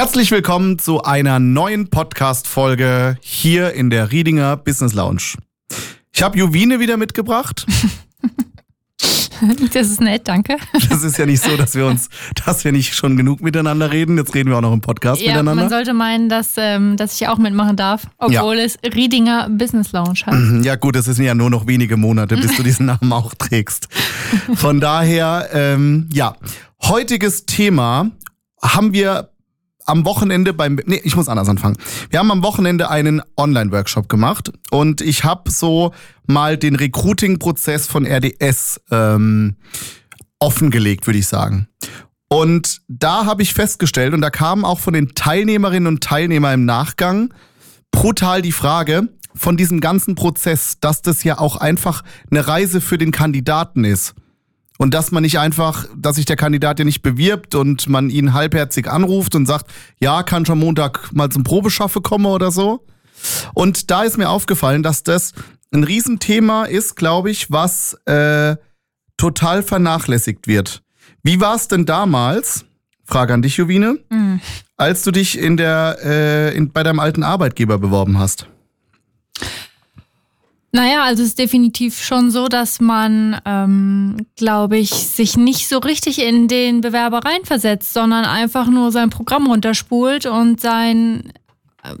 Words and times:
Herzlich 0.00 0.30
willkommen 0.30 0.78
zu 0.78 1.02
einer 1.02 1.38
neuen 1.38 1.90
Podcast-Folge 1.90 3.18
hier 3.20 3.74
in 3.74 3.90
der 3.90 4.10
Riedinger 4.10 4.56
Business 4.56 4.94
Lounge. 4.94 5.34
Ich 6.10 6.22
habe 6.22 6.38
Juvine 6.38 6.80
wieder 6.80 6.96
mitgebracht. 6.96 7.66
Das 9.72 9.88
ist 9.88 10.02
nett, 10.02 10.28
danke. 10.28 10.58
Das 10.90 11.02
ist 11.02 11.16
ja 11.16 11.24
nicht 11.24 11.42
so, 11.42 11.56
dass 11.56 11.74
wir 11.74 11.86
uns, 11.86 12.10
dass 12.44 12.62
wir 12.62 12.72
nicht 12.72 12.94
schon 12.94 13.16
genug 13.16 13.40
miteinander 13.40 13.90
reden. 13.90 14.18
Jetzt 14.18 14.34
reden 14.34 14.50
wir 14.50 14.58
auch 14.58 14.62
noch 14.62 14.74
im 14.74 14.82
Podcast 14.82 15.22
ja, 15.22 15.32
miteinander. 15.32 15.62
Man 15.62 15.70
sollte 15.70 15.94
meinen, 15.94 16.28
dass, 16.28 16.54
ähm, 16.58 16.98
dass 16.98 17.18
ich 17.18 17.26
auch 17.26 17.38
mitmachen 17.38 17.74
darf, 17.74 18.06
obwohl 18.18 18.58
ja. 18.58 18.64
es 18.64 18.78
Riedinger 18.84 19.48
Business 19.48 19.92
Lounge 19.92 20.20
heißt. 20.26 20.64
Ja 20.64 20.76
gut, 20.76 20.94
es 20.96 21.06
sind 21.06 21.24
ja 21.24 21.34
nur 21.34 21.48
noch 21.48 21.66
wenige 21.66 21.96
Monate, 21.96 22.36
bis 22.36 22.54
du 22.54 22.62
diesen 22.62 22.86
Namen 22.86 23.10
auch 23.14 23.32
trägst. 23.32 23.88
Von 24.54 24.78
daher, 24.78 25.48
ähm, 25.54 26.06
ja, 26.12 26.36
heutiges 26.82 27.46
Thema 27.46 28.10
haben 28.62 28.92
wir 28.92 29.30
am 29.86 30.04
Wochenende 30.04 30.52
beim, 30.52 30.78
nee, 30.86 31.00
ich 31.04 31.16
muss 31.16 31.28
anders 31.28 31.48
anfangen. 31.48 31.76
Wir 32.10 32.18
haben 32.18 32.30
am 32.30 32.42
Wochenende 32.42 32.90
einen 32.90 33.22
Online-Workshop 33.36 34.08
gemacht 34.08 34.52
und 34.70 35.00
ich 35.00 35.24
habe 35.24 35.50
so 35.50 35.92
mal 36.26 36.56
den 36.56 36.76
Recruiting-Prozess 36.76 37.86
von 37.86 38.06
RDS 38.06 38.80
ähm, 38.90 39.56
offengelegt, 40.38 41.06
würde 41.06 41.18
ich 41.18 41.26
sagen. 41.26 41.68
Und 42.28 42.82
da 42.88 43.26
habe 43.26 43.42
ich 43.42 43.54
festgestellt, 43.54 44.14
und 44.14 44.20
da 44.20 44.30
kam 44.30 44.64
auch 44.64 44.78
von 44.78 44.94
den 44.94 45.14
Teilnehmerinnen 45.14 45.88
und 45.88 46.02
Teilnehmern 46.02 46.54
im 46.54 46.64
Nachgang 46.64 47.34
brutal 47.90 48.40
die 48.40 48.52
Frage 48.52 49.08
von 49.34 49.56
diesem 49.56 49.80
ganzen 49.80 50.14
Prozess, 50.14 50.78
dass 50.80 51.02
das 51.02 51.24
ja 51.24 51.38
auch 51.38 51.56
einfach 51.56 52.02
eine 52.30 52.46
Reise 52.46 52.80
für 52.80 52.98
den 52.98 53.10
Kandidaten 53.10 53.84
ist. 53.84 54.14
Und 54.80 54.94
dass 54.94 55.10
man 55.10 55.22
nicht 55.22 55.38
einfach, 55.38 55.84
dass 55.94 56.16
sich 56.16 56.24
der 56.24 56.36
Kandidat 56.36 56.78
ja 56.78 56.86
nicht 56.86 57.02
bewirbt 57.02 57.54
und 57.54 57.86
man 57.90 58.08
ihn 58.08 58.32
halbherzig 58.32 58.90
anruft 58.90 59.34
und 59.34 59.44
sagt, 59.44 59.70
ja, 59.98 60.22
kann 60.22 60.46
schon 60.46 60.58
Montag 60.58 61.12
mal 61.12 61.28
zum 61.28 61.44
Probeschaffe 61.44 62.00
kommen 62.00 62.24
oder 62.24 62.50
so. 62.50 62.86
Und 63.52 63.90
da 63.90 64.04
ist 64.04 64.16
mir 64.16 64.30
aufgefallen, 64.30 64.82
dass 64.82 65.02
das 65.02 65.34
ein 65.70 65.84
Riesenthema 65.84 66.64
ist, 66.64 66.96
glaube 66.96 67.30
ich, 67.30 67.50
was 67.50 67.92
äh, 68.06 68.56
total 69.18 69.62
vernachlässigt 69.62 70.46
wird. 70.46 70.82
Wie 71.22 71.42
war 71.42 71.56
es 71.56 71.68
denn 71.68 71.84
damals? 71.84 72.64
Frage 73.04 73.34
an 73.34 73.42
dich, 73.42 73.58
Jovine, 73.58 73.98
mhm. 74.08 74.40
als 74.78 75.02
du 75.02 75.10
dich 75.10 75.38
in 75.38 75.58
der 75.58 75.98
äh, 76.02 76.56
in, 76.56 76.72
bei 76.72 76.82
deinem 76.82 77.00
alten 77.00 77.22
Arbeitgeber 77.22 77.76
beworben 77.76 78.18
hast. 78.18 78.46
Naja, 80.72 81.02
also 81.02 81.22
es 81.22 81.30
ist 81.30 81.38
definitiv 81.38 82.00
schon 82.00 82.30
so, 82.30 82.46
dass 82.46 82.80
man, 82.80 83.40
ähm, 83.44 84.26
glaube 84.36 84.78
ich, 84.78 84.90
sich 84.90 85.36
nicht 85.36 85.68
so 85.68 85.78
richtig 85.78 86.22
in 86.22 86.46
den 86.46 86.80
Bewerber 86.80 87.24
reinversetzt, 87.24 87.92
sondern 87.92 88.24
einfach 88.24 88.68
nur 88.68 88.92
sein 88.92 89.10
Programm 89.10 89.48
runterspult 89.48 90.26
und 90.26 90.60
sein, 90.60 91.32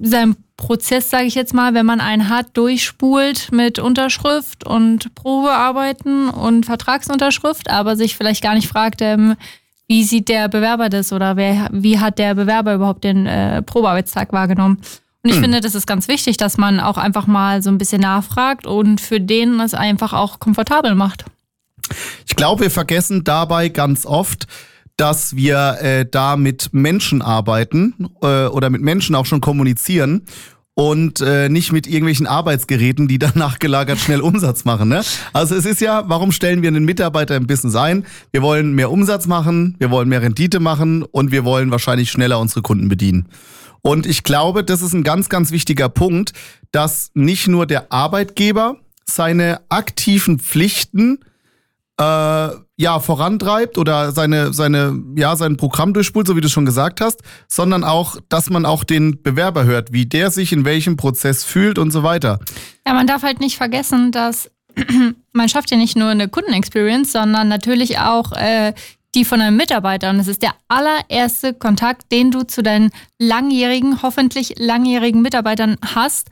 sein 0.00 0.36
Prozess, 0.56 1.10
sage 1.10 1.24
ich 1.24 1.34
jetzt 1.34 1.52
mal, 1.52 1.74
wenn 1.74 1.86
man 1.86 2.00
einen 2.00 2.28
hat, 2.28 2.56
durchspult 2.56 3.50
mit 3.50 3.80
Unterschrift 3.80 4.64
und 4.64 5.14
Probearbeiten 5.16 6.28
und 6.28 6.66
Vertragsunterschrift, 6.66 7.70
aber 7.70 7.96
sich 7.96 8.16
vielleicht 8.16 8.42
gar 8.42 8.54
nicht 8.54 8.68
fragt, 8.68 9.02
ähm, 9.02 9.34
wie 9.88 10.04
sieht 10.04 10.28
der 10.28 10.48
Bewerber 10.48 10.88
das 10.88 11.12
oder 11.12 11.34
wer, 11.34 11.68
wie 11.72 11.98
hat 11.98 12.20
der 12.20 12.36
Bewerber 12.36 12.74
überhaupt 12.74 13.02
den 13.02 13.26
äh, 13.26 13.62
Probearbeitstag 13.62 14.32
wahrgenommen. 14.32 14.80
Und 15.22 15.30
ich 15.30 15.36
hm. 15.36 15.42
finde, 15.42 15.60
das 15.60 15.74
ist 15.74 15.86
ganz 15.86 16.08
wichtig, 16.08 16.36
dass 16.36 16.56
man 16.56 16.80
auch 16.80 16.96
einfach 16.96 17.26
mal 17.26 17.62
so 17.62 17.70
ein 17.70 17.78
bisschen 17.78 18.00
nachfragt 18.00 18.66
und 18.66 19.00
für 19.00 19.20
den 19.20 19.60
es 19.60 19.74
einfach 19.74 20.12
auch 20.12 20.40
komfortabel 20.40 20.94
macht. 20.94 21.24
Ich 22.26 22.36
glaube, 22.36 22.62
wir 22.62 22.70
vergessen 22.70 23.24
dabei 23.24 23.68
ganz 23.68 24.06
oft, 24.06 24.46
dass 24.96 25.34
wir 25.34 25.78
äh, 25.80 26.06
da 26.10 26.36
mit 26.36 26.70
Menschen 26.72 27.22
arbeiten 27.22 28.08
äh, 28.22 28.46
oder 28.46 28.70
mit 28.70 28.82
Menschen 28.82 29.14
auch 29.14 29.26
schon 29.26 29.40
kommunizieren 29.40 30.26
und 30.74 31.20
äh, 31.20 31.48
nicht 31.48 31.72
mit 31.72 31.86
irgendwelchen 31.86 32.26
Arbeitsgeräten, 32.26 33.08
die 33.08 33.18
dann 33.18 33.32
nachgelagert 33.34 33.98
schnell 33.98 34.20
Umsatz 34.20 34.64
machen. 34.64 34.88
Ne? 34.88 35.02
Also 35.32 35.54
es 35.54 35.66
ist 35.66 35.80
ja, 35.80 36.04
warum 36.06 36.32
stellen 36.32 36.62
wir 36.62 36.68
einen 36.68 36.84
Mitarbeiter 36.84 37.36
im 37.36 37.46
Business 37.46 37.76
ein? 37.76 38.06
Wir 38.32 38.42
wollen 38.42 38.74
mehr 38.74 38.90
Umsatz 38.90 39.26
machen, 39.26 39.76
wir 39.78 39.90
wollen 39.90 40.08
mehr 40.08 40.22
Rendite 40.22 40.60
machen 40.60 41.02
und 41.02 41.32
wir 41.32 41.44
wollen 41.44 41.70
wahrscheinlich 41.70 42.10
schneller 42.10 42.38
unsere 42.38 42.62
Kunden 42.62 42.88
bedienen. 42.88 43.26
Und 43.82 44.06
ich 44.06 44.22
glaube, 44.22 44.64
das 44.64 44.82
ist 44.82 44.92
ein 44.92 45.04
ganz, 45.04 45.28
ganz 45.28 45.50
wichtiger 45.50 45.88
Punkt, 45.88 46.32
dass 46.72 47.10
nicht 47.14 47.48
nur 47.48 47.66
der 47.66 47.92
Arbeitgeber 47.92 48.76
seine 49.04 49.60
aktiven 49.68 50.38
Pflichten 50.38 51.20
äh, 52.00 52.48
ja 52.76 52.98
vorantreibt 52.98 53.76
oder 53.76 54.12
seine 54.12 54.54
seine 54.54 54.98
ja 55.16 55.36
sein 55.36 55.56
Programm 55.56 55.92
durchspult, 55.92 56.26
so 56.26 56.36
wie 56.36 56.40
du 56.40 56.48
schon 56.48 56.64
gesagt 56.64 57.00
hast, 57.00 57.20
sondern 57.46 57.84
auch, 57.84 58.16
dass 58.28 58.48
man 58.48 58.64
auch 58.64 58.84
den 58.84 59.22
Bewerber 59.22 59.64
hört, 59.64 59.92
wie 59.92 60.06
der 60.06 60.30
sich 60.30 60.52
in 60.52 60.64
welchem 60.64 60.96
Prozess 60.96 61.44
fühlt 61.44 61.78
und 61.78 61.90
so 61.90 62.02
weiter. 62.02 62.38
Ja, 62.86 62.94
man 62.94 63.06
darf 63.06 63.22
halt 63.22 63.40
nicht 63.40 63.58
vergessen, 63.58 64.12
dass 64.12 64.50
man 65.32 65.48
schafft 65.48 65.70
ja 65.70 65.76
nicht 65.76 65.96
nur 65.96 66.08
eine 66.08 66.28
Kundenexperience, 66.28 67.12
sondern 67.12 67.48
natürlich 67.48 67.98
auch 67.98 68.32
äh, 68.32 68.72
die 69.14 69.24
von 69.24 69.40
einem 69.40 69.56
Mitarbeiter. 69.56 70.10
Und 70.10 70.20
es 70.20 70.28
ist 70.28 70.42
der 70.42 70.54
allererste 70.68 71.54
Kontakt, 71.54 72.12
den 72.12 72.30
du 72.30 72.42
zu 72.42 72.62
deinen 72.62 72.90
langjährigen, 73.18 74.02
hoffentlich 74.02 74.54
langjährigen 74.58 75.22
Mitarbeitern 75.22 75.76
hast. 75.94 76.28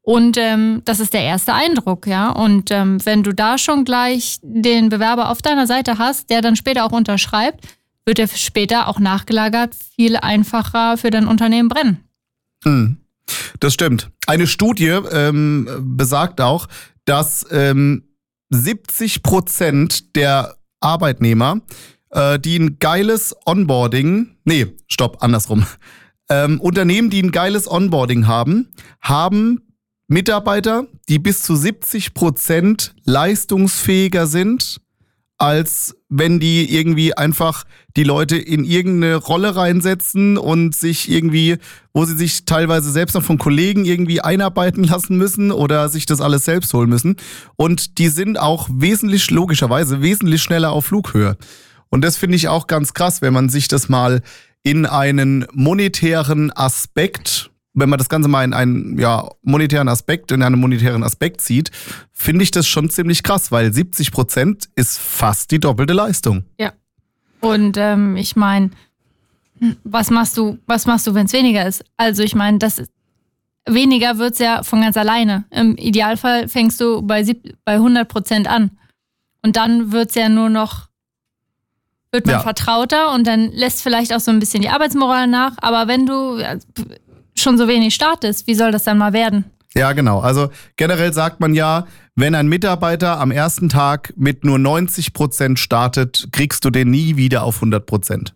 Und 0.00 0.36
ähm, 0.36 0.82
das 0.84 0.98
ist 0.98 1.14
der 1.14 1.22
erste 1.22 1.54
Eindruck, 1.54 2.06
ja. 2.06 2.30
Und 2.30 2.70
ähm, 2.70 3.04
wenn 3.04 3.22
du 3.22 3.32
da 3.32 3.56
schon 3.58 3.84
gleich 3.84 4.38
den 4.42 4.88
Bewerber 4.88 5.30
auf 5.30 5.42
deiner 5.42 5.66
Seite 5.66 5.98
hast, 5.98 6.30
der 6.30 6.40
dann 6.40 6.56
später 6.56 6.84
auch 6.84 6.92
unterschreibt, 6.92 7.64
wird 8.04 8.18
er 8.18 8.28
später 8.28 8.88
auch 8.88 8.98
nachgelagert 8.98 9.76
viel 9.94 10.16
einfacher 10.16 10.96
für 10.96 11.10
dein 11.10 11.28
Unternehmen 11.28 11.68
brennen. 11.68 12.04
Hm. 12.64 12.98
Das 13.60 13.74
stimmt. 13.74 14.10
Eine 14.26 14.48
Studie 14.48 14.88
ähm, 14.88 15.68
besagt 15.96 16.40
auch, 16.40 16.66
dass 17.04 17.46
ähm, 17.50 18.08
70 18.50 19.22
Prozent 19.22 20.16
der 20.16 20.56
Arbeitnehmer 20.80 21.60
äh, 22.12 22.38
die 22.38 22.58
ein 22.58 22.78
geiles 22.78 23.34
Onboarding, 23.44 24.36
nee, 24.44 24.66
stopp, 24.86 25.18
andersrum. 25.22 25.66
Ähm, 26.28 26.60
Unternehmen, 26.60 27.10
die 27.10 27.22
ein 27.22 27.32
geiles 27.32 27.70
Onboarding 27.70 28.26
haben, 28.26 28.68
haben 29.00 29.60
Mitarbeiter, 30.06 30.86
die 31.08 31.18
bis 31.18 31.42
zu 31.42 31.56
70 31.56 32.14
Prozent 32.14 32.94
leistungsfähiger 33.04 34.26
sind, 34.26 34.80
als 35.38 35.96
wenn 36.08 36.38
die 36.38 36.72
irgendwie 36.72 37.16
einfach 37.16 37.64
die 37.96 38.04
Leute 38.04 38.36
in 38.36 38.64
irgendeine 38.64 39.16
Rolle 39.16 39.56
reinsetzen 39.56 40.38
und 40.38 40.74
sich 40.74 41.10
irgendwie, 41.10 41.56
wo 41.92 42.04
sie 42.04 42.14
sich 42.14 42.44
teilweise 42.44 42.92
selbst 42.92 43.14
noch 43.14 43.24
von 43.24 43.38
Kollegen 43.38 43.84
irgendwie 43.84 44.20
einarbeiten 44.20 44.84
lassen 44.84 45.16
müssen 45.16 45.50
oder 45.50 45.88
sich 45.88 46.06
das 46.06 46.20
alles 46.20 46.44
selbst 46.44 46.72
holen 46.74 46.88
müssen. 46.88 47.16
Und 47.56 47.98
die 47.98 48.08
sind 48.08 48.38
auch 48.38 48.68
wesentlich, 48.70 49.30
logischerweise, 49.30 50.00
wesentlich 50.00 50.42
schneller 50.42 50.70
auf 50.70 50.86
Flughöhe. 50.86 51.36
Und 51.92 52.00
das 52.00 52.16
finde 52.16 52.36
ich 52.36 52.48
auch 52.48 52.66
ganz 52.66 52.94
krass, 52.94 53.20
wenn 53.20 53.34
man 53.34 53.50
sich 53.50 53.68
das 53.68 53.90
mal 53.90 54.22
in 54.62 54.86
einen 54.86 55.46
monetären 55.52 56.50
Aspekt, 56.50 57.50
wenn 57.74 57.90
man 57.90 57.98
das 57.98 58.08
Ganze 58.08 58.30
mal 58.30 58.44
in 58.44 58.54
einen 58.54 58.98
ja, 58.98 59.28
monetären 59.42 59.88
Aspekt, 59.88 60.32
in 60.32 60.42
einen 60.42 60.58
monetären 60.58 61.02
Aspekt 61.04 61.42
sieht, 61.42 61.70
finde 62.10 62.44
ich 62.44 62.50
das 62.50 62.66
schon 62.66 62.88
ziemlich 62.88 63.22
krass, 63.22 63.52
weil 63.52 63.74
70 63.74 64.10
Prozent 64.10 64.70
ist 64.74 64.98
fast 64.98 65.50
die 65.50 65.60
doppelte 65.60 65.92
Leistung. 65.92 66.44
Ja. 66.58 66.72
Und 67.40 67.76
ähm, 67.76 68.16
ich 68.16 68.36
meine, 68.36 68.70
was 69.84 70.08
machst 70.08 70.38
du, 70.38 70.58
was 70.66 70.86
machst 70.86 71.06
du, 71.06 71.12
wenn 71.12 71.26
es 71.26 71.34
weniger 71.34 71.66
ist? 71.66 71.84
Also 71.98 72.22
ich 72.22 72.34
meine, 72.34 72.56
das 72.56 72.82
weniger 73.68 74.16
wird 74.16 74.32
es 74.32 74.38
ja 74.38 74.62
von 74.62 74.80
ganz 74.80 74.96
alleine. 74.96 75.44
Im 75.50 75.76
Idealfall 75.76 76.48
fängst 76.48 76.80
du 76.80 77.02
bei, 77.02 77.22
bei 77.66 77.74
100 77.74 78.08
Prozent 78.08 78.48
an. 78.48 78.70
Und 79.42 79.56
dann 79.56 79.92
wird 79.92 80.08
es 80.08 80.14
ja 80.14 80.30
nur 80.30 80.48
noch 80.48 80.91
wird 82.12 82.26
man 82.26 82.36
ja. 82.36 82.40
vertrauter 82.40 83.12
und 83.14 83.26
dann 83.26 83.50
lässt 83.50 83.82
vielleicht 83.82 84.12
auch 84.12 84.20
so 84.20 84.30
ein 84.30 84.38
bisschen 84.38 84.62
die 84.62 84.68
Arbeitsmoral 84.68 85.26
nach. 85.26 85.52
Aber 85.62 85.88
wenn 85.88 86.06
du 86.06 86.38
schon 87.34 87.56
so 87.56 87.66
wenig 87.66 87.94
startest, 87.94 88.46
wie 88.46 88.54
soll 88.54 88.70
das 88.70 88.84
dann 88.84 88.98
mal 88.98 89.12
werden? 89.12 89.46
Ja, 89.74 89.92
genau. 89.94 90.20
Also 90.20 90.50
generell 90.76 91.14
sagt 91.14 91.40
man 91.40 91.54
ja, 91.54 91.86
wenn 92.14 92.34
ein 92.34 92.46
Mitarbeiter 92.48 93.18
am 93.18 93.30
ersten 93.30 93.70
Tag 93.70 94.12
mit 94.16 94.44
nur 94.44 94.58
90 94.58 95.14
Prozent 95.14 95.58
startet, 95.58 96.28
kriegst 96.32 96.64
du 96.66 96.70
den 96.70 96.90
nie 96.90 97.16
wieder 97.16 97.44
auf 97.44 97.56
100 97.56 97.86
Prozent. 97.86 98.34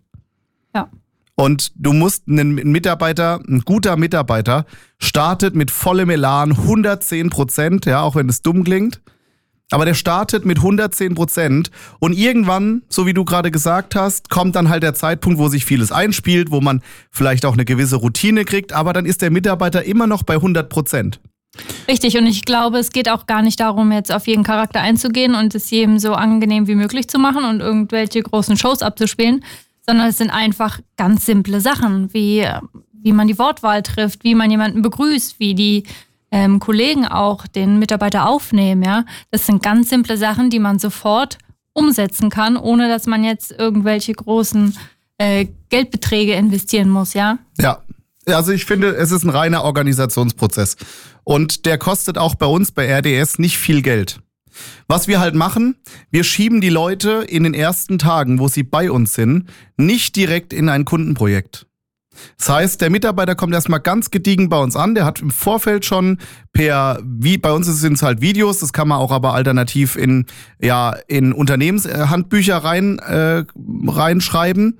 Ja. 0.73 0.89
Und 1.35 1.71
du 1.75 1.93
musst 1.93 2.27
einen 2.27 2.55
Mitarbeiter, 2.55 3.39
ein 3.47 3.61
guter 3.61 3.95
Mitarbeiter, 3.95 4.65
startet 4.97 5.55
mit 5.55 5.69
vollem 5.69 6.09
Elan 6.09 6.53
110 6.53 7.29
Prozent, 7.29 7.85
ja, 7.85 8.01
auch 8.01 8.15
wenn 8.15 8.27
es 8.27 8.41
dumm 8.41 8.63
klingt. 8.63 9.01
Aber 9.69 9.83
der 9.83 9.95
startet 9.95 10.45
mit 10.45 10.59
110 10.59 11.13
Prozent 11.13 11.71
und 11.99 12.13
irgendwann, 12.13 12.83
so 12.87 13.05
wie 13.05 13.13
du 13.13 13.25
gerade 13.25 13.51
gesagt 13.51 13.95
hast, 13.95 14.29
kommt 14.29 14.55
dann 14.55 14.69
halt 14.69 14.81
der 14.81 14.93
Zeitpunkt, 14.93 15.39
wo 15.39 15.49
sich 15.49 15.65
vieles 15.65 15.91
einspielt, 15.91 16.51
wo 16.51 16.61
man 16.61 16.81
vielleicht 17.11 17.45
auch 17.45 17.53
eine 17.53 17.65
gewisse 17.65 17.97
Routine 17.97 18.45
kriegt, 18.45 18.71
aber 18.71 18.93
dann 18.93 19.05
ist 19.05 19.21
der 19.21 19.29
Mitarbeiter 19.29 19.83
immer 19.83 20.07
noch 20.07 20.23
bei 20.23 20.35
100 20.35 20.69
Prozent. 20.69 21.19
Richtig, 21.87 22.17
und 22.17 22.27
ich 22.27 22.45
glaube, 22.45 22.77
es 22.77 22.91
geht 22.91 23.09
auch 23.09 23.25
gar 23.25 23.41
nicht 23.41 23.59
darum, 23.59 23.91
jetzt 23.91 24.11
auf 24.11 24.27
jeden 24.27 24.43
Charakter 24.43 24.79
einzugehen 24.79 25.35
und 25.35 25.53
es 25.55 25.69
jedem 25.69 25.99
so 25.99 26.13
angenehm 26.13 26.67
wie 26.67 26.75
möglich 26.75 27.09
zu 27.09 27.19
machen 27.19 27.43
und 27.43 27.59
irgendwelche 27.59 28.21
großen 28.21 28.57
Shows 28.57 28.81
abzuspielen, 28.81 29.43
sondern 29.85 30.07
es 30.07 30.17
sind 30.17 30.29
einfach 30.29 30.79
ganz 30.97 31.25
simple 31.25 31.59
Sachen, 31.59 32.13
wie, 32.13 32.45
wie 32.93 33.11
man 33.11 33.27
die 33.27 33.39
Wortwahl 33.39 33.83
trifft, 33.83 34.23
wie 34.23 34.35
man 34.35 34.51
jemanden 34.51 34.81
begrüßt, 34.81 35.39
wie 35.39 35.55
die 35.55 35.83
ähm, 36.31 36.59
Kollegen 36.59 37.05
auch 37.05 37.47
den 37.47 37.79
Mitarbeiter 37.79 38.27
aufnehmen. 38.27 38.83
Ja, 38.83 39.05
das 39.31 39.45
sind 39.45 39.63
ganz 39.63 39.89
simple 39.89 40.17
Sachen, 40.17 40.49
die 40.49 40.59
man 40.59 40.79
sofort 40.79 41.37
umsetzen 41.73 42.29
kann, 42.29 42.57
ohne 42.57 42.89
dass 42.89 43.05
man 43.05 43.23
jetzt 43.23 43.51
irgendwelche 43.51 44.13
großen 44.13 44.75
äh, 45.17 45.47
Geldbeträge 45.69 46.33
investieren 46.33 46.89
muss. 46.89 47.13
Ja. 47.13 47.39
Ja. 47.59 47.81
Also 48.25 48.51
ich 48.51 48.65
finde, 48.65 48.89
es 48.89 49.11
ist 49.11 49.23
ein 49.23 49.29
reiner 49.29 49.63
Organisationsprozess. 49.63 50.75
Und 51.23 51.65
der 51.65 51.77
kostet 51.77 52.17
auch 52.17 52.35
bei 52.35 52.45
uns 52.45 52.71
bei 52.71 52.85
RDS 52.91 53.39
nicht 53.39 53.57
viel 53.57 53.81
Geld. 53.81 54.19
Was 54.87 55.07
wir 55.07 55.19
halt 55.19 55.35
machen, 55.35 55.75
wir 56.11 56.23
schieben 56.23 56.61
die 56.61 56.69
Leute 56.69 57.25
in 57.27 57.43
den 57.43 57.53
ersten 57.53 57.99
Tagen, 57.99 58.39
wo 58.39 58.47
sie 58.47 58.63
bei 58.63 58.91
uns 58.91 59.13
sind, 59.13 59.49
nicht 59.77 60.15
direkt 60.15 60.51
in 60.51 60.67
ein 60.67 60.83
Kundenprojekt. 60.83 61.67
Das 62.37 62.49
heißt, 62.49 62.81
der 62.81 62.89
Mitarbeiter 62.89 63.35
kommt 63.35 63.53
erstmal 63.53 63.79
ganz 63.79 64.11
gediegen 64.11 64.49
bei 64.49 64.57
uns 64.57 64.75
an. 64.75 64.95
Der 64.95 65.05
hat 65.05 65.21
im 65.21 65.31
Vorfeld 65.31 65.85
schon 65.85 66.17
per, 66.53 66.99
wie 67.03 67.37
bei 67.37 67.51
uns 67.51 67.67
sind 67.67 67.93
es 67.93 68.03
halt 68.03 68.21
Videos, 68.21 68.59
das 68.59 68.73
kann 68.73 68.87
man 68.87 68.99
auch 68.99 69.11
aber 69.11 69.33
alternativ 69.33 69.95
in, 69.95 70.25
ja, 70.59 70.95
in 71.07 71.33
Unternehmenshandbücher 71.33 72.57
rein, 72.57 72.99
äh, 72.99 73.43
reinschreiben. 73.87 74.79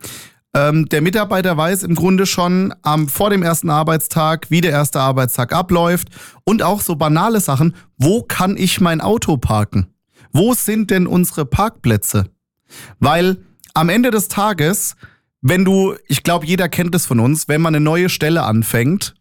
Ähm, 0.54 0.88
der 0.90 1.02
Mitarbeiter 1.02 1.56
weiß 1.56 1.84
im 1.84 1.94
Grunde 1.94 2.26
schon 2.26 2.74
am, 2.82 3.10
vor 3.10 3.30
dem 3.30 3.44
ersten 3.44 3.70
Arbeitstag, 3.70 4.50
wie 4.50 4.62
der 4.62 4.72
erste 4.72 5.00
Arbeitstag 5.00 5.54
abläuft 5.54 6.10
und 6.46 6.64
auch 6.64 6.82
so 6.82 6.96
banale 6.96 7.42
Sachen. 7.42 7.76
Wo 7.98 8.24
kann 8.24 8.58
ich 8.58 8.82
mein 8.82 9.02
Auto 9.02 9.38
parken? 9.38 9.88
Wo 10.32 10.54
sind 10.54 10.90
denn 10.90 11.06
unsere 11.06 11.46
Parkplätze? 11.46 12.26
Weil 13.00 13.38
am 13.74 13.90
Ende 13.90 14.10
des 14.10 14.30
Tages, 14.30 14.96
wenn 15.42 15.66
du, 15.66 15.96
ich 16.08 16.24
glaube, 16.24 16.46
jeder 16.46 16.70
kennt 16.70 16.96
es 16.96 17.06
von 17.06 17.20
uns, 17.20 17.48
wenn 17.48 17.62
man 17.62 17.76
eine 17.76 17.84
neue 17.84 18.10
Stelle 18.10 18.44
anfängt, 18.44 19.16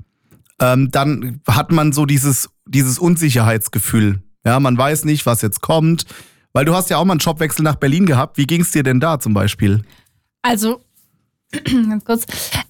ähm, 0.61 0.91
dann 0.91 1.41
hat 1.47 1.71
man 1.71 1.93
so 1.93 2.07
dieses, 2.07 2.49
dieses 2.67 2.99
Unsicherheitsgefühl. 2.99 4.23
Ja, 4.45 4.61
man 4.61 4.79
weiß 4.79 5.05
nicht, 5.05 5.27
was 5.27 5.43
jetzt 5.43 5.61
kommt. 5.61 6.07
Weil 6.53 6.65
du 6.65 6.75
hast 6.75 6.89
ja 6.89 6.97
auch 6.97 7.05
mal 7.05 7.13
einen 7.13 7.21
Jobwechsel 7.21 7.63
nach 7.63 7.75
Berlin 7.75 8.07
gehabt. 8.07 8.39
Wie 8.39 8.47
ging 8.47 8.63
es 8.63 8.71
dir 8.71 8.83
denn 8.83 8.99
da 8.99 9.21
zum 9.21 9.35
Beispiel? 9.35 9.83
Also 10.41 10.81
ganz 11.53 12.05
kurz. 12.05 12.27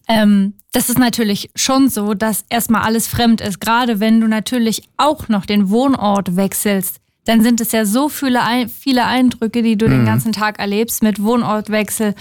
Ähm, 0.08 0.54
das 0.72 0.90
ist 0.90 0.98
natürlich 0.98 1.50
schon 1.54 1.88
so, 1.88 2.14
dass 2.14 2.44
erstmal 2.48 2.82
alles 2.82 3.06
fremd 3.06 3.40
ist. 3.40 3.60
Gerade 3.60 4.00
wenn 4.00 4.20
du 4.20 4.26
natürlich 4.26 4.82
auch 4.96 5.28
noch 5.28 5.46
den 5.46 5.70
Wohnort 5.70 6.34
wechselst, 6.34 6.96
dann 7.26 7.42
sind 7.42 7.60
es 7.60 7.70
ja 7.70 7.84
so 7.84 8.08
viele, 8.08 8.40
viele 8.68 9.04
Eindrücke, 9.04 9.62
die 9.62 9.76
du 9.76 9.86
mhm. 9.86 9.90
den 9.90 10.06
ganzen 10.06 10.32
Tag 10.32 10.58
erlebst 10.58 11.04
mit 11.04 11.22
Wohnortwechsel. 11.22 12.14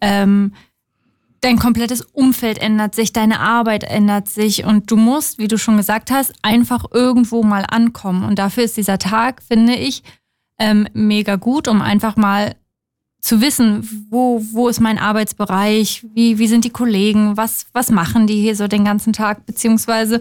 Ähm, 0.00 0.54
dein 1.40 1.58
komplettes 1.58 2.02
Umfeld 2.02 2.58
ändert 2.58 2.94
sich, 2.94 3.12
deine 3.12 3.40
Arbeit 3.40 3.84
ändert 3.84 4.28
sich 4.28 4.64
und 4.64 4.90
du 4.90 4.96
musst, 4.96 5.38
wie 5.38 5.48
du 5.48 5.58
schon 5.58 5.76
gesagt 5.76 6.10
hast, 6.10 6.32
einfach 6.42 6.84
irgendwo 6.92 7.42
mal 7.42 7.64
ankommen. 7.68 8.24
Und 8.24 8.38
dafür 8.38 8.64
ist 8.64 8.76
dieser 8.76 8.98
Tag, 8.98 9.42
finde 9.42 9.74
ich, 9.74 10.02
ähm, 10.58 10.86
mega 10.92 11.36
gut, 11.36 11.68
um 11.68 11.80
einfach 11.80 12.16
mal 12.16 12.54
zu 13.20 13.40
wissen, 13.40 14.06
wo, 14.10 14.42
wo 14.52 14.68
ist 14.68 14.80
mein 14.80 14.98
Arbeitsbereich, 14.98 16.06
wie, 16.14 16.38
wie 16.38 16.48
sind 16.48 16.64
die 16.64 16.70
Kollegen, 16.70 17.36
was, 17.36 17.66
was 17.72 17.90
machen 17.90 18.26
die 18.26 18.40
hier 18.40 18.56
so 18.56 18.66
den 18.66 18.84
ganzen 18.84 19.12
Tag, 19.12 19.46
beziehungsweise 19.46 20.20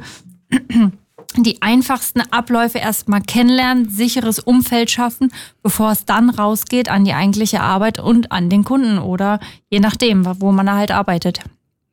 die 1.35 1.61
einfachsten 1.61 2.21
Abläufe 2.31 2.79
erstmal 2.79 3.21
kennenlernen, 3.21 3.89
sicheres 3.89 4.39
Umfeld 4.39 4.89
schaffen, 4.89 5.31
bevor 5.61 5.91
es 5.91 6.05
dann 6.05 6.29
rausgeht 6.29 6.89
an 6.89 7.05
die 7.05 7.13
eigentliche 7.13 7.61
Arbeit 7.61 7.99
und 7.99 8.31
an 8.31 8.49
den 8.49 8.63
Kunden 8.63 8.97
oder 8.97 9.39
je 9.69 9.79
nachdem, 9.79 10.25
wo 10.41 10.51
man 10.51 10.71
halt 10.71 10.91
arbeitet. 10.91 11.41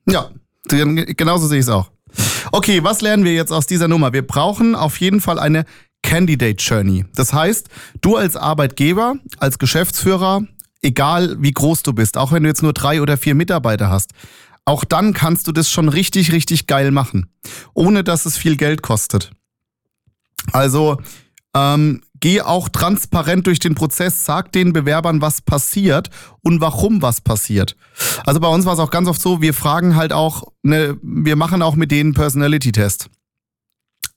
Ja, 0.09 0.31
genauso 0.69 1.47
sehe 1.47 1.59
ich 1.59 1.67
es 1.67 1.69
auch. 1.69 1.91
Okay, 2.53 2.83
was 2.83 3.03
lernen 3.03 3.25
wir 3.25 3.35
jetzt 3.35 3.53
aus 3.53 3.67
dieser 3.67 3.89
Nummer? 3.89 4.13
Wir 4.13 4.27
brauchen 4.27 4.75
auf 4.75 4.99
jeden 5.01 5.21
Fall 5.21 5.39
eine 5.39 5.65
Candidate 6.03 6.63
Journey. 6.63 7.05
Das 7.15 7.33
heißt, 7.33 7.69
du 8.01 8.17
als 8.17 8.37
Arbeitgeber, 8.37 9.17
als 9.39 9.59
Geschäftsführer, 9.59 10.43
egal 10.81 11.37
wie 11.41 11.53
groß 11.53 11.83
du 11.83 11.93
bist, 11.93 12.17
auch 12.17 12.33
wenn 12.33 12.45
du 12.45 12.49
jetzt 12.49 12.63
nur 12.63 12.73
drei 12.73 13.03
oder 13.03 13.17
vier 13.17 13.35
Mitarbeiter 13.35 13.91
hast, 13.91 14.13
auch 14.67 14.85
dann 14.85 15.15
kannst 15.15 15.47
du 15.47 15.53
das 15.53 15.71
schon 15.71 15.89
richtig, 15.89 16.33
richtig 16.33 16.67
geil 16.67 16.91
machen, 16.91 17.31
ohne 17.73 18.05
dass 18.05 18.27
es 18.27 18.37
viel 18.37 18.57
Geld 18.57 18.83
kostet. 18.83 19.31
Also 20.53 20.99
ähm, 21.55 22.03
geh 22.21 22.43
auch 22.43 22.69
transparent 22.69 23.47
durch 23.47 23.61
den 23.61 23.75
Prozess, 23.75 24.25
sag 24.25 24.53
den 24.53 24.73
Bewerbern, 24.73 25.23
was 25.23 25.41
passiert 25.41 26.11
und 26.43 26.61
warum 26.61 27.01
was 27.01 27.21
passiert. 27.21 27.77
Also 28.27 28.41
bei 28.41 28.49
uns 28.49 28.67
war 28.67 28.75
es 28.75 28.81
auch 28.81 28.91
ganz 28.91 29.09
oft 29.09 29.21
so, 29.21 29.41
wir 29.41 29.55
fragen 29.55 29.97
halt 29.97 30.13
auch, 30.13 30.53
ne, 30.63 30.99
wir 31.03 31.37
machen 31.37 31.63
auch 31.63 31.77
mit 31.77 31.91
denen 31.91 32.13
Personality-Test. 32.13 33.09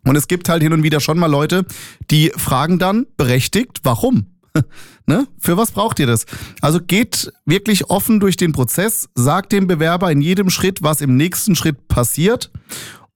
Und 0.05 0.15
es 0.15 0.27
gibt 0.27 0.49
halt 0.49 0.63
hin 0.63 0.73
und 0.73 0.83
wieder 0.83 0.99
schon 0.99 1.19
mal 1.19 1.27
Leute, 1.27 1.65
die 2.09 2.31
fragen 2.35 2.79
dann 2.79 3.05
berechtigt, 3.17 3.79
warum? 3.83 4.38
ne? 5.05 5.27
Für 5.39 5.57
was 5.57 5.71
braucht 5.71 5.99
ihr 5.99 6.07
das? 6.07 6.25
Also 6.61 6.79
geht 6.81 7.31
wirklich 7.45 7.89
offen 7.89 8.19
durch 8.19 8.37
den 8.37 8.51
Prozess, 8.51 9.09
sagt 9.15 9.51
dem 9.51 9.67
Bewerber 9.67 10.11
in 10.11 10.21
jedem 10.21 10.49
Schritt, 10.49 10.81
was 10.81 11.01
im 11.01 11.17
nächsten 11.17 11.55
Schritt 11.55 11.87
passiert. 11.87 12.51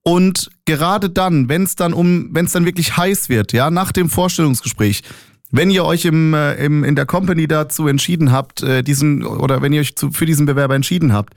Und 0.02 0.50
gerade 0.66 1.08
dann, 1.08 1.48
wenn 1.48 1.62
es 1.62 1.76
dann 1.76 1.94
um, 1.94 2.28
wenn 2.32 2.44
es 2.44 2.52
dann 2.52 2.66
wirklich 2.66 2.96
heiß 2.96 3.28
wird, 3.28 3.52
ja, 3.52 3.70
nach 3.70 3.90
dem 3.90 4.10
Vorstellungsgespräch, 4.10 5.02
wenn 5.50 5.70
ihr 5.70 5.84
euch 5.84 6.04
im, 6.04 6.34
äh, 6.34 6.54
im, 6.56 6.84
in 6.84 6.96
der 6.96 7.06
Company 7.06 7.46
dazu 7.46 7.86
entschieden 7.86 8.32
habt, 8.32 8.62
äh, 8.62 8.82
diesen, 8.82 9.24
oder 9.24 9.62
wenn 9.62 9.72
ihr 9.72 9.80
euch 9.80 9.96
zu, 9.96 10.10
für 10.10 10.26
diesen 10.26 10.46
Bewerber 10.46 10.74
entschieden 10.74 11.12
habt, 11.12 11.34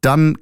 dann 0.00 0.36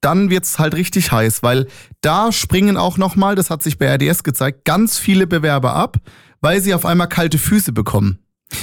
dann 0.00 0.30
wird's 0.30 0.58
halt 0.58 0.74
richtig 0.74 1.12
heiß, 1.12 1.42
weil 1.42 1.66
da 2.00 2.32
springen 2.32 2.76
auch 2.76 2.96
nochmal, 2.96 3.34
das 3.34 3.50
hat 3.50 3.62
sich 3.62 3.78
bei 3.78 3.86
RDS 3.86 4.22
gezeigt, 4.22 4.64
ganz 4.64 4.98
viele 4.98 5.26
Bewerber 5.26 5.74
ab, 5.74 5.98
weil 6.40 6.60
sie 6.60 6.74
auf 6.74 6.84
einmal 6.84 7.08
kalte 7.08 7.38
Füße 7.38 7.72
bekommen. 7.72 8.18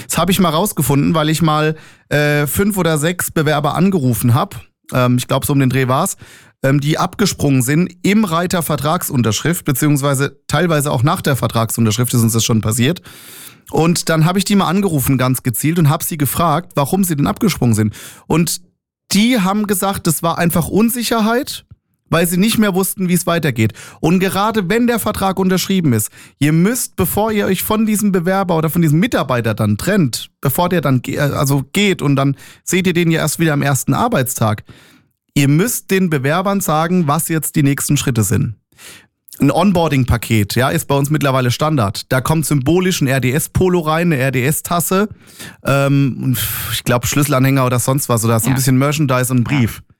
Das 0.07 0.17
habe 0.17 0.31
ich 0.31 0.39
mal 0.39 0.49
rausgefunden, 0.49 1.13
weil 1.13 1.29
ich 1.29 1.41
mal 1.41 1.75
äh, 2.09 2.45
fünf 2.45 2.77
oder 2.77 2.97
sechs 2.97 3.31
Bewerber 3.31 3.75
angerufen 3.75 4.33
habe. 4.33 4.57
Ähm, 4.93 5.17
ich 5.17 5.27
glaube, 5.27 5.45
so 5.45 5.53
um 5.53 5.59
den 5.59 5.69
Dreh 5.69 5.87
war's, 5.87 6.17
ähm, 6.63 6.79
die 6.81 6.97
abgesprungen 6.97 7.61
sind 7.61 7.93
im 8.03 8.25
Reiter 8.25 8.63
Vertragsunterschrift, 8.63 9.65
beziehungsweise 9.65 10.41
teilweise 10.47 10.91
auch 10.91 11.03
nach 11.03 11.21
der 11.21 11.35
Vertragsunterschrift 11.35 12.13
ist 12.13 12.21
uns 12.21 12.33
das 12.33 12.43
schon 12.43 12.61
passiert. 12.61 13.01
Und 13.71 14.09
dann 14.09 14.25
habe 14.25 14.39
ich 14.39 14.45
die 14.45 14.55
mal 14.55 14.67
angerufen, 14.67 15.17
ganz 15.17 15.43
gezielt, 15.43 15.77
und 15.77 15.89
habe 15.89 16.03
sie 16.03 16.17
gefragt, 16.17 16.73
warum 16.75 17.03
sie 17.03 17.15
denn 17.15 17.27
abgesprungen 17.27 17.75
sind. 17.75 17.93
Und 18.25 18.61
die 19.11 19.39
haben 19.39 19.67
gesagt, 19.67 20.07
das 20.07 20.23
war 20.23 20.37
einfach 20.37 20.67
Unsicherheit 20.67 21.65
weil 22.09 22.27
sie 22.27 22.37
nicht 22.37 22.57
mehr 22.57 22.73
wussten, 22.75 23.09
wie 23.09 23.13
es 23.13 23.27
weitergeht. 23.27 23.73
Und 23.99 24.19
gerade 24.19 24.69
wenn 24.69 24.87
der 24.87 24.99
Vertrag 24.99 25.39
unterschrieben 25.39 25.93
ist, 25.93 26.09
ihr 26.39 26.53
müsst, 26.53 26.95
bevor 26.95 27.31
ihr 27.31 27.45
euch 27.45 27.63
von 27.63 27.85
diesem 27.85 28.11
Bewerber 28.11 28.57
oder 28.57 28.69
von 28.69 28.81
diesem 28.81 28.99
Mitarbeiter 28.99 29.53
dann 29.53 29.77
trennt, 29.77 30.29
bevor 30.41 30.69
der 30.69 30.81
dann 30.81 31.01
also 31.17 31.63
geht 31.73 32.01
und 32.01 32.15
dann 32.15 32.35
seht 32.63 32.87
ihr 32.87 32.93
den 32.93 33.11
ja 33.11 33.19
erst 33.19 33.39
wieder 33.39 33.53
am 33.53 33.61
ersten 33.61 33.93
Arbeitstag, 33.93 34.63
ihr 35.33 35.47
müsst 35.47 35.91
den 35.91 36.09
Bewerbern 36.09 36.61
sagen, 36.61 37.07
was 37.07 37.27
jetzt 37.27 37.55
die 37.55 37.63
nächsten 37.63 37.97
Schritte 37.97 38.23
sind. 38.23 38.55
Ein 39.39 39.51
Onboarding-Paket, 39.51 40.55
ja, 40.55 40.69
ist 40.69 40.87
bei 40.87 40.95
uns 40.95 41.11
mittlerweile 41.11 41.51
Standard. 41.51 42.11
Da 42.11 42.21
kommt 42.21 42.47
symbolisch 42.47 43.01
ein 43.01 43.07
RDS-Polo 43.07 43.81
rein, 43.81 44.11
eine 44.11 44.19
RDS-Tasse, 44.29 45.09
ähm, 45.63 46.35
ich 46.73 46.83
glaube 46.83 47.05
Schlüsselanhänger 47.05 47.63
oder 47.63 47.77
sonst 47.77 48.09
was, 48.09 48.25
oder 48.25 48.39
so 48.39 48.47
ja. 48.47 48.53
ein 48.53 48.55
bisschen 48.55 48.79
Merchandise 48.79 49.31
und 49.31 49.41
ein 49.41 49.43
Brief. 49.43 49.83
Ja. 49.87 49.95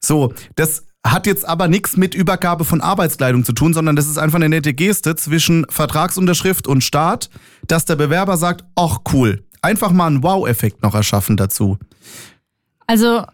So, 0.00 0.34
das 0.56 0.82
hat 1.12 1.26
jetzt 1.26 1.46
aber 1.46 1.68
nichts 1.68 1.96
mit 1.96 2.14
Übergabe 2.14 2.64
von 2.64 2.80
Arbeitskleidung 2.80 3.44
zu 3.44 3.52
tun, 3.52 3.74
sondern 3.74 3.96
das 3.96 4.06
ist 4.06 4.18
einfach 4.18 4.36
eine 4.36 4.48
nette 4.48 4.74
Geste 4.74 5.16
zwischen 5.16 5.66
Vertragsunterschrift 5.68 6.66
und 6.66 6.82
Start, 6.82 7.30
dass 7.66 7.84
der 7.84 7.96
Bewerber 7.96 8.36
sagt, 8.36 8.64
ach 8.74 8.98
cool, 9.12 9.44
einfach 9.62 9.92
mal 9.92 10.06
einen 10.06 10.22
Wow-Effekt 10.22 10.82
noch 10.82 10.94
erschaffen 10.94 11.36
dazu. 11.36 11.78
Also, 12.86 13.24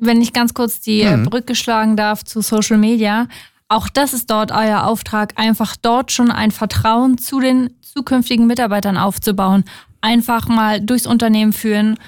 wenn 0.00 0.20
ich 0.20 0.32
ganz 0.32 0.54
kurz 0.54 0.80
die 0.80 1.06
hm. 1.06 1.24
Brücke 1.24 1.54
schlagen 1.54 1.96
darf 1.96 2.24
zu 2.24 2.40
Social 2.40 2.78
Media, 2.78 3.28
auch 3.68 3.88
das 3.88 4.12
ist 4.12 4.30
dort 4.30 4.52
euer 4.52 4.84
Auftrag, 4.84 5.32
einfach 5.36 5.76
dort 5.80 6.12
schon 6.12 6.30
ein 6.30 6.50
Vertrauen 6.50 7.18
zu 7.18 7.40
den 7.40 7.70
zukünftigen 7.80 8.46
Mitarbeitern 8.46 8.96
aufzubauen. 8.96 9.64
Einfach 10.00 10.48
mal 10.48 10.80
durchs 10.80 11.06
Unternehmen 11.06 11.52
führen, 11.52 11.98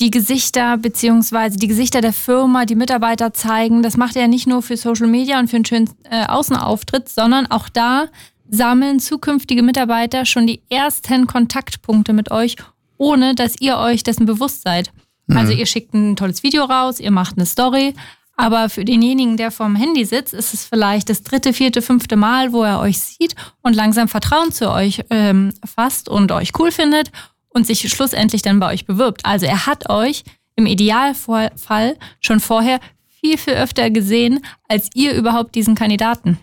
die 0.00 0.10
Gesichter 0.10 0.76
beziehungsweise 0.76 1.56
die 1.56 1.68
Gesichter 1.68 2.00
der 2.00 2.12
Firma, 2.12 2.64
die 2.64 2.74
Mitarbeiter 2.74 3.32
zeigen. 3.32 3.82
Das 3.82 3.96
macht 3.96 4.16
er 4.16 4.28
nicht 4.28 4.46
nur 4.46 4.62
für 4.62 4.76
Social 4.76 5.06
Media 5.06 5.38
und 5.38 5.48
für 5.48 5.56
einen 5.56 5.64
schönen 5.64 5.90
äh, 6.10 6.26
Außenauftritt, 6.26 7.08
sondern 7.08 7.46
auch 7.50 7.68
da 7.68 8.06
sammeln 8.48 9.00
zukünftige 9.00 9.62
Mitarbeiter 9.62 10.24
schon 10.24 10.46
die 10.46 10.62
ersten 10.68 11.26
Kontaktpunkte 11.26 12.12
mit 12.12 12.30
euch, 12.30 12.56
ohne 12.98 13.34
dass 13.34 13.60
ihr 13.60 13.78
euch 13.78 14.02
dessen 14.02 14.26
bewusst 14.26 14.62
seid. 14.62 14.92
Mhm. 15.26 15.36
Also 15.36 15.52
ihr 15.52 15.66
schickt 15.66 15.94
ein 15.94 16.16
tolles 16.16 16.42
Video 16.42 16.64
raus, 16.64 17.00
ihr 17.00 17.10
macht 17.10 17.36
eine 17.36 17.46
Story, 17.46 17.94
aber 18.36 18.68
für 18.68 18.84
denjenigen, 18.84 19.36
der 19.36 19.52
vorm 19.52 19.76
Handy 19.76 20.04
sitzt, 20.04 20.34
ist 20.34 20.54
es 20.54 20.64
vielleicht 20.64 21.08
das 21.08 21.22
dritte, 21.22 21.52
vierte, 21.52 21.82
fünfte 21.82 22.16
Mal, 22.16 22.52
wo 22.52 22.64
er 22.64 22.80
euch 22.80 22.98
sieht 22.98 23.36
und 23.62 23.74
langsam 23.74 24.08
Vertrauen 24.08 24.50
zu 24.50 24.70
euch 24.70 25.04
ähm, 25.10 25.52
fasst 25.64 26.08
und 26.08 26.32
euch 26.32 26.50
cool 26.58 26.72
findet 26.72 27.12
und 27.54 27.66
sich 27.66 27.88
schlussendlich 27.88 28.42
dann 28.42 28.60
bei 28.60 28.72
euch 28.72 28.84
bewirbt. 28.84 29.24
Also 29.24 29.46
er 29.46 29.66
hat 29.66 29.88
euch 29.88 30.24
im 30.56 30.66
Idealfall 30.66 31.96
schon 32.20 32.40
vorher 32.40 32.80
viel, 33.20 33.38
viel 33.38 33.54
öfter 33.54 33.90
gesehen 33.90 34.44
als 34.68 34.90
ihr 34.94 35.14
überhaupt 35.14 35.54
diesen 35.54 35.74
Kandidaten. 35.74 36.38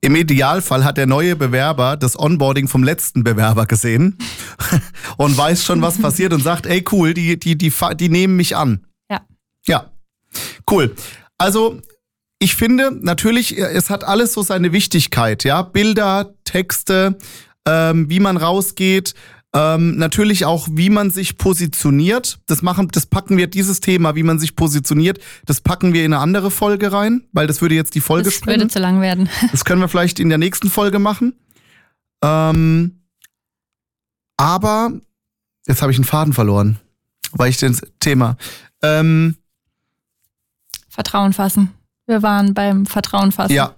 Im 0.00 0.16
Idealfall 0.16 0.84
hat 0.84 0.98
der 0.98 1.06
neue 1.06 1.34
Bewerber 1.34 1.96
das 1.96 2.18
Onboarding 2.18 2.68
vom 2.68 2.84
letzten 2.84 3.24
Bewerber 3.24 3.64
gesehen 3.64 4.18
und 5.16 5.36
weiß 5.36 5.64
schon, 5.64 5.80
was 5.80 5.98
passiert 5.98 6.34
und 6.34 6.42
sagt, 6.42 6.66
ey 6.66 6.84
cool, 6.92 7.14
die, 7.14 7.38
die, 7.38 7.56
die, 7.56 7.72
die 7.94 8.08
nehmen 8.10 8.36
mich 8.36 8.54
an. 8.54 8.86
Ja. 9.10 9.22
Ja. 9.66 9.90
Cool. 10.70 10.94
Also, 11.38 11.80
ich 12.38 12.54
finde, 12.54 12.90
natürlich, 12.92 13.58
es 13.58 13.88
hat 13.88 14.04
alles 14.04 14.34
so 14.34 14.42
seine 14.42 14.72
Wichtigkeit, 14.72 15.42
ja. 15.44 15.62
Bilder, 15.62 16.34
Texte, 16.44 17.16
ähm, 17.66 18.10
wie 18.10 18.20
man 18.20 18.36
rausgeht, 18.36 19.14
ähm, 19.54 19.96
natürlich 19.96 20.44
auch, 20.44 20.66
wie 20.72 20.90
man 20.90 21.10
sich 21.10 21.38
positioniert. 21.38 22.40
Das 22.46 22.60
machen, 22.62 22.88
das 22.88 23.06
packen 23.06 23.36
wir, 23.36 23.46
dieses 23.46 23.80
Thema, 23.80 24.16
wie 24.16 24.24
man 24.24 24.38
sich 24.40 24.56
positioniert, 24.56 25.20
das 25.46 25.60
packen 25.60 25.92
wir 25.92 26.04
in 26.04 26.12
eine 26.12 26.20
andere 26.20 26.50
Folge 26.50 26.92
rein, 26.92 27.24
weil 27.32 27.46
das 27.46 27.60
würde 27.62 27.76
jetzt 27.76 27.94
die 27.94 28.00
Folge 28.00 28.24
Das 28.24 28.34
sprengen. 28.34 28.60
würde 28.62 28.72
zu 28.72 28.80
lang 28.80 29.00
werden. 29.00 29.28
Das 29.52 29.64
können 29.64 29.80
wir 29.80 29.88
vielleicht 29.88 30.18
in 30.18 30.28
der 30.28 30.38
nächsten 30.38 30.68
Folge 30.70 30.98
machen. 30.98 31.34
Ähm, 32.22 33.02
aber 34.36 34.92
jetzt 35.66 35.82
habe 35.82 35.92
ich 35.92 35.98
einen 35.98 36.04
Faden 36.04 36.32
verloren, 36.32 36.78
weil 37.32 37.50
ich 37.50 37.58
das 37.58 37.80
Thema. 38.00 38.36
Ähm, 38.82 39.36
Vertrauen 40.88 41.32
fassen. 41.32 41.70
Wir 42.06 42.22
waren 42.22 42.54
beim 42.54 42.86
Vertrauen 42.86 43.30
fassen. 43.32 43.52
Ja, 43.54 43.74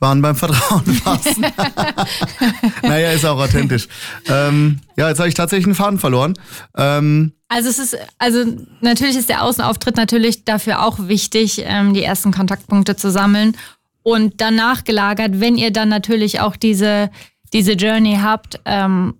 waren 0.00 0.22
beim 0.22 0.36
Vertrauen 0.36 0.84
fassen. 0.94 1.44
naja, 2.98 3.12
ist 3.12 3.24
auch 3.24 3.38
authentisch. 3.38 3.88
Ähm, 4.30 4.80
ja, 4.96 5.08
jetzt 5.08 5.18
habe 5.20 5.28
ich 5.28 5.34
tatsächlich 5.34 5.66
einen 5.66 5.74
Faden 5.74 5.98
verloren. 5.98 6.34
Ähm, 6.76 7.32
also 7.48 7.70
es 7.70 7.78
ist, 7.78 7.96
also 8.18 8.44
natürlich 8.80 9.16
ist 9.16 9.30
der 9.30 9.42
Außenauftritt 9.42 9.96
natürlich 9.96 10.44
dafür 10.44 10.84
auch 10.84 10.98
wichtig, 11.08 11.62
ähm, 11.64 11.94
die 11.94 12.02
ersten 12.02 12.30
Kontaktpunkte 12.30 12.94
zu 12.94 13.10
sammeln. 13.10 13.56
Und 14.02 14.40
danach 14.40 14.84
gelagert, 14.84 15.40
wenn 15.40 15.56
ihr 15.56 15.72
dann 15.72 15.88
natürlich 15.88 16.40
auch 16.40 16.56
diese, 16.56 17.10
diese 17.52 17.72
Journey 17.72 18.18
habt, 18.20 18.60
ähm, 18.66 19.14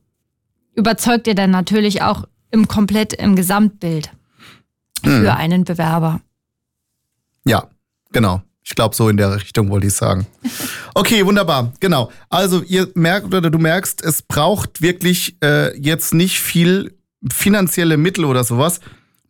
überzeugt 0.75 1.27
ihr 1.27 1.35
dann 1.35 1.51
natürlich 1.51 2.03
auch 2.03 2.25
im 2.51 2.69
komplett 2.69 3.15
im 3.15 3.35
Gesamtbild 3.35 4.11
hm. 5.05 5.23
für 5.23 5.35
einen 5.35 5.65
Bewerber. 5.65 6.21
Ja, 7.45 7.69
genau. 8.13 8.43
Ich 8.69 8.75
glaube, 8.75 8.95
so 8.95 9.09
in 9.09 9.17
der 9.17 9.35
Richtung 9.35 9.71
wollte 9.71 9.87
ich 9.87 9.95
sagen. 9.95 10.27
Okay, 10.95 11.25
wunderbar. 11.25 11.73
Genau. 11.81 12.13
Also 12.29 12.63
ihr 12.63 12.91
merkt 12.95 13.33
oder 13.33 13.49
du 13.49 13.59
merkst, 13.59 14.05
es 14.05 14.21
braucht 14.21 14.83
wirklich 14.83 15.39
äh, 15.43 15.75
jetzt 15.79 16.13
nicht 16.13 16.39
viel 16.39 16.95
finanzielle 17.33 17.97
Mittel 17.97 18.27
oder 18.27 18.45
sowas. 18.45 18.81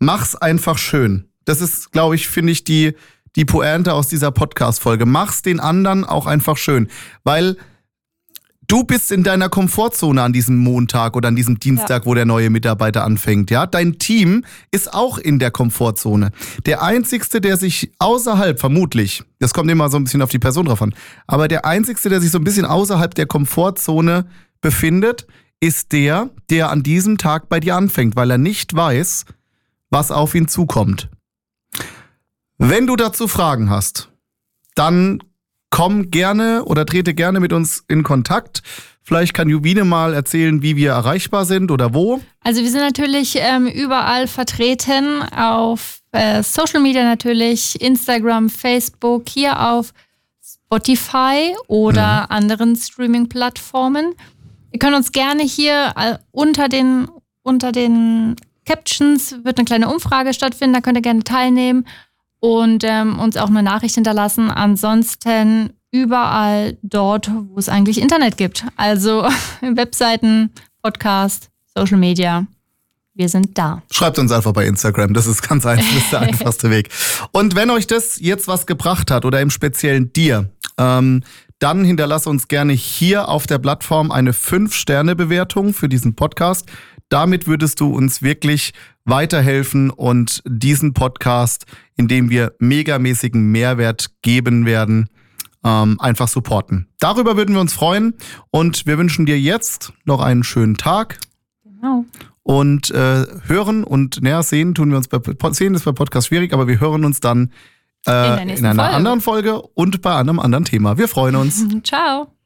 Mach's 0.01 0.35
einfach 0.35 0.77
schön. 0.77 1.29
Das 1.45 1.61
ist, 1.61 1.93
glaube 1.93 2.17
ich, 2.17 2.27
finde 2.27 2.51
ich, 2.51 2.65
die, 2.65 2.95
die 3.37 3.45
Pointe 3.45 3.95
aus 3.95 4.09
dieser 4.09 4.33
Podcast-Folge. 4.33 5.07
Mach's 5.07 5.41
den 5.41 5.61
anderen 5.61 6.05
auch 6.05 6.27
einfach 6.27 6.57
schön. 6.57 6.89
Weil 7.23 7.57
Du 8.71 8.85
bist 8.85 9.11
in 9.11 9.23
deiner 9.23 9.49
Komfortzone 9.49 10.23
an 10.23 10.35
diesem 10.35 10.59
Montag 10.59 11.17
oder 11.17 11.29
an 11.29 11.37
diesem 11.37 11.59
Dienstag, 11.59 12.03
ja. 12.03 12.07
wo 12.07 12.13
der 12.13 12.27
neue 12.27 12.51
Mitarbeiter 12.51 13.03
anfängt, 13.03 13.51
ja? 13.51 13.65
Dein 13.67 13.99
Team 13.99 14.45
ist 14.71 14.93
auch 14.93 15.17
in 15.17 15.39
der 15.39 15.51
Komfortzone. 15.51 16.33
Der 16.67 16.83
einzigste, 16.83 17.41
der 17.41 17.57
sich 17.57 17.91
außerhalb, 17.99 18.61
vermutlich, 18.61 19.25
das 19.39 19.55
kommt 19.55 19.71
immer 19.71 19.89
so 19.89 19.97
ein 19.97 20.05
bisschen 20.05 20.21
auf 20.21 20.29
die 20.29 20.39
Person 20.39 20.67
drauf 20.67 20.83
an, 20.83 20.95
aber 21.27 21.49
der 21.49 21.65
einzigste, 21.65 22.11
der 22.11 22.21
sich 22.21 22.31
so 22.31 22.37
ein 22.37 22.45
bisschen 22.45 22.67
außerhalb 22.67 23.15
der 23.15 23.25
Komfortzone 23.25 24.27
befindet, 24.61 25.27
ist 25.61 25.93
der, 25.93 26.29
der 26.51 26.71
an 26.71 26.83
diesem 26.83 27.17
Tag 27.17 27.49
bei 27.49 27.61
dir 27.61 27.75
anfängt, 27.75 28.17
weil 28.17 28.31
er 28.31 28.39
nicht 28.39 28.75
weiß, 28.75 29.25
was 29.89 30.11
auf 30.11 30.35
ihn 30.35 30.47
zukommt. 30.47 31.09
Wenn 32.59 32.87
du 32.87 32.97
dazu 32.97 33.29
Fragen 33.29 33.71
hast, 33.71 34.11
dann 34.75 35.23
komm 35.71 36.11
gerne 36.11 36.65
oder 36.65 36.87
trete 36.87 37.15
gerne 37.15 37.41
mit 37.41 37.53
uns 37.53 37.85
in 37.89 38.03
Kontakt. 38.03 38.63
Vielleicht 39.03 39.33
kann 39.33 39.49
Jubine 39.49 39.85
mal 39.85 40.13
erzählen, 40.13 40.61
wie 40.61 40.77
wir 40.77 40.91
erreichbar 40.91 41.47
sind 41.47 41.71
oder 41.71 41.95
wo. 41.95 42.21
Also 42.43 42.63
wir 42.63 42.71
sind 42.71 42.83
natürlich 42.83 43.37
ähm, 43.41 43.67
überall 43.67 44.27
vertreten, 44.27 45.23
auf 45.23 46.01
äh, 46.13 46.43
Social 46.43 46.81
Media 46.81 47.05
natürlich, 47.05 47.81
Instagram, 47.81 48.51
Facebook, 48.51 49.29
hier 49.29 49.71
auf 49.71 49.95
Spotify 50.43 51.55
oder 51.69 52.23
mhm. 52.23 52.37
anderen 52.37 52.77
Streaming-Plattformen. 52.77 54.15
Ihr 54.73 54.79
könnt 54.79 54.97
uns 54.97 55.13
gerne 55.13 55.43
hier 55.43 55.95
äh, 55.97 56.19
unter 56.31 56.69
den, 56.69 57.09
unter 57.43 57.73
den 57.73 58.37
Captions 58.67 59.37
wird 59.43 59.57
eine 59.57 59.65
kleine 59.65 59.89
Umfrage 59.89 60.35
stattfinden, 60.35 60.75
da 60.75 60.81
könnt 60.83 60.99
ihr 60.99 61.03
gerne 61.03 61.25
teilnehmen 61.25 61.87
und 62.41 62.85
ähm, 62.85 63.19
uns 63.19 63.37
auch 63.37 63.49
eine 63.49 63.63
Nachricht 63.63 63.95
hinterlassen. 63.95 64.51
Ansonsten 64.51 65.73
überall 65.91 66.77
dort, 66.83 67.31
wo 67.49 67.59
es 67.59 67.69
eigentlich 67.69 68.01
Internet 68.01 68.37
gibt. 68.37 68.65
Also 68.77 69.29
Webseiten, 69.61 70.51
Podcast, 70.83 71.51
Social 71.75 71.99
Media. 71.99 72.47
Wir 73.15 73.29
sind 73.29 73.59
da. 73.59 73.83
Schreibt 73.91 74.19
uns 74.21 74.31
einfach 74.31 74.53
bei 74.53 74.65
Instagram. 74.65 75.13
Das 75.13 75.27
ist 75.27 75.43
ganz 75.43 75.67
einfach, 75.67 75.85
das 75.93 76.05
ist 76.05 76.13
der 76.13 76.21
einfachste 76.29 76.71
Weg. 76.71 76.89
Und 77.33 77.57
wenn 77.57 77.71
euch 77.71 77.89
das 77.89 78.21
jetzt 78.21 78.47
was 78.47 78.67
gebracht 78.67 79.11
hat 79.11 79.25
oder 79.25 79.41
im 79.41 79.51
Speziellen 79.51 80.13
dir, 80.13 80.51
ähm, 80.79 81.25
dann 81.59 81.85
hinterlasse 81.85 82.31
uns 82.31 82.47
gerne 82.47 82.73
hier 82.73 83.29
auf 83.29 83.49
der 83.49 83.59
Plattform 83.59 84.13
eine 84.13 84.31
5-Sterne-Bewertung 84.31 85.75
für 85.75 85.89
diesen 85.89 86.15
Podcast. 86.15 86.69
Damit 87.09 87.47
würdest 87.47 87.81
du 87.81 87.91
uns 87.95 88.23
wirklich 88.23 88.73
weiterhelfen 89.05 89.91
und 89.91 90.43
diesen 90.47 90.93
Podcast, 90.93 91.65
in 91.97 92.09
dem 92.09 92.31
wir 92.31 92.55
megamäßigen 92.59 93.51
Mehrwert 93.51 94.11
geben 94.23 94.67
werden, 94.67 95.09
ähm, 95.65 95.99
einfach 96.01 96.29
supporten. 96.29 96.89
Darüber 96.99 97.37
würden 97.37 97.55
wir 97.55 97.61
uns 97.61 97.73
freuen 97.73 98.15
und 98.51 98.87
wir 98.87 98.99
wünschen 98.99 99.27
dir 99.27 99.39
jetzt 99.41 99.93
noch 100.05 100.21
einen 100.21 100.45
schönen 100.45 100.77
Tag. 100.77 101.19
Genau. 101.65 102.05
Und 102.43 102.91
äh, 102.91 103.27
hören 103.47 103.85
und 103.85 104.23
näher 104.23 104.43
sehen 104.43 104.75
tun 104.75 104.91
wir 104.91 104.97
uns 104.97 105.09
bei 105.09 105.21
sehen 105.53 105.75
ist 105.75 105.85
bei 105.85 105.93
Podcast 105.93 106.29
schwierig, 106.29 106.53
aber 106.53 106.67
wir 106.67 106.81
hören 106.81 107.05
uns 107.05 107.21
dann 107.21 107.53
äh, 108.07 108.43
in, 108.43 108.49
in, 108.49 108.65
einer 108.65 108.83
Folge. 108.83 108.97
anderen 108.97 109.21
Folge 109.21 109.63
und 109.63 110.01
bei 110.01 110.15
einem 110.15 110.39
anderen 110.39 110.65
Thema. 110.65 110.97
Wir 110.97 111.09
freuen 111.09 111.37
uns. 111.37 111.67
Ciao. 111.83 112.38